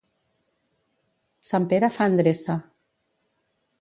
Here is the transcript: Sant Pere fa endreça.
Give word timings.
Sant 1.49 1.67
Pere 1.73 1.91
fa 1.99 2.09
endreça. 2.13 2.57